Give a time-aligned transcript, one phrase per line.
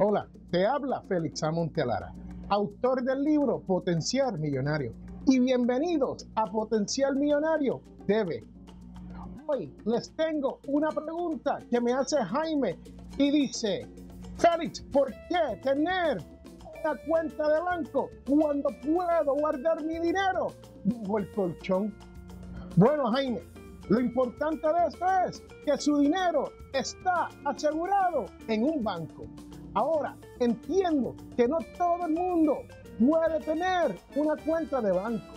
[0.00, 2.12] Hola, te habla Félix Amontelara,
[2.48, 4.92] autor del libro Potencial Millonario.
[5.24, 8.42] Y bienvenidos a Potencial Millonario TV.
[9.46, 12.76] Hoy les tengo una pregunta que me hace Jaime
[13.18, 13.86] y dice,
[14.36, 20.48] Félix, ¿por qué tener una cuenta de banco cuando puedo guardar mi dinero
[20.86, 21.94] bajo el colchón?
[22.74, 23.42] Bueno, Jaime,
[23.88, 29.28] lo importante de esto es que su dinero está asegurado en un banco.
[29.74, 32.58] Ahora, entiendo que no todo el mundo
[32.98, 35.34] puede tener una cuenta de banco.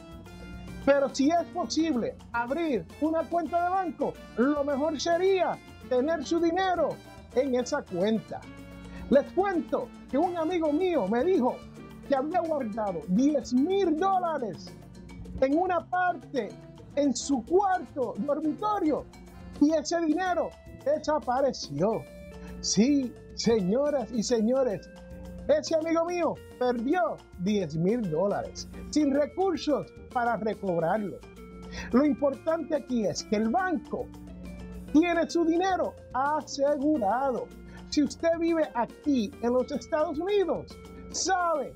[0.86, 5.58] Pero si es posible abrir una cuenta de banco, lo mejor sería
[5.90, 6.90] tener su dinero
[7.36, 8.40] en esa cuenta.
[9.10, 11.58] Les cuento que un amigo mío me dijo
[12.08, 14.74] que había guardado 10 mil dólares
[15.42, 16.50] en una parte
[16.96, 19.06] en su cuarto dormitorio
[19.60, 20.50] y ese dinero
[20.86, 22.02] desapareció.
[22.62, 24.90] Sí, señoras y señores,
[25.48, 31.20] ese amigo mío perdió 10 mil dólares sin recursos para recobrarlo.
[31.92, 34.08] Lo importante aquí es que el banco
[34.92, 37.46] tiene su dinero asegurado.
[37.90, 40.78] Si usted vive aquí en los Estados Unidos,
[41.12, 41.74] sabe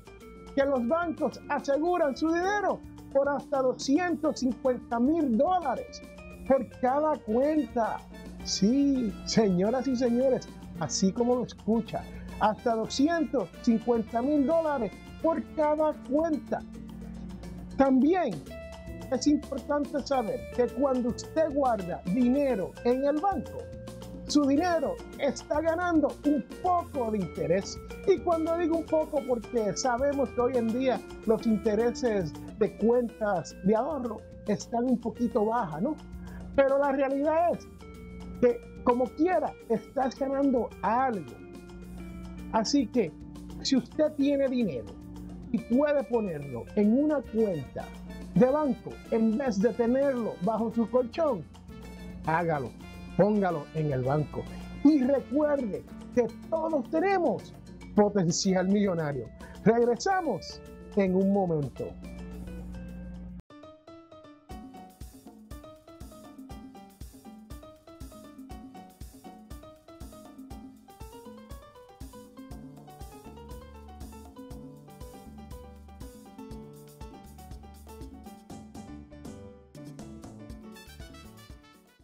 [0.54, 2.80] que los bancos aseguran su dinero
[3.12, 6.02] por hasta 250 mil dólares
[6.46, 7.98] por cada cuenta.
[8.44, 10.48] Sí, señoras y señores,
[10.82, 12.02] así como lo escucha,
[12.40, 16.60] hasta 250 mil dólares por cada cuenta.
[17.76, 18.34] También
[19.12, 23.58] es importante saber que cuando usted guarda dinero en el banco,
[24.26, 27.78] su dinero está ganando un poco de interés.
[28.08, 33.54] Y cuando digo un poco, porque sabemos que hoy en día los intereses de cuentas
[33.62, 35.96] de ahorro están un poquito bajas, ¿no?
[36.56, 37.68] Pero la realidad es
[38.42, 41.32] que como quiera, estás ganando algo.
[42.50, 43.12] Así que
[43.62, 44.88] si usted tiene dinero
[45.52, 47.86] y puede ponerlo en una cuenta
[48.34, 51.44] de banco en vez de tenerlo bajo su colchón,
[52.26, 52.70] hágalo,
[53.16, 54.42] póngalo en el banco.
[54.82, 55.84] Y recuerde
[56.16, 57.54] que todos tenemos
[57.94, 59.28] potencial millonario.
[59.64, 60.60] Regresamos
[60.96, 61.86] en un momento.